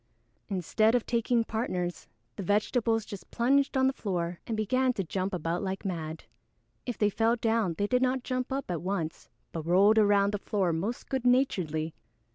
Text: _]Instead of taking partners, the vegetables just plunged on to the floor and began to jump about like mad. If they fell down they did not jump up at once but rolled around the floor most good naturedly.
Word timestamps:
_]Instead 0.49 0.95
of 0.95 1.05
taking 1.05 1.43
partners, 1.43 2.07
the 2.35 2.41
vegetables 2.41 3.05
just 3.05 3.29
plunged 3.29 3.77
on 3.77 3.85
to 3.85 3.91
the 3.93 4.01
floor 4.01 4.39
and 4.47 4.57
began 4.57 4.91
to 4.91 5.03
jump 5.03 5.31
about 5.31 5.61
like 5.61 5.85
mad. 5.85 6.23
If 6.87 6.97
they 6.97 7.11
fell 7.11 7.35
down 7.35 7.75
they 7.77 7.85
did 7.85 8.01
not 8.01 8.23
jump 8.23 8.51
up 8.51 8.71
at 8.71 8.81
once 8.81 9.29
but 9.51 9.63
rolled 9.67 9.99
around 9.99 10.31
the 10.33 10.39
floor 10.39 10.73
most 10.73 11.07
good 11.07 11.23
naturedly. 11.23 11.93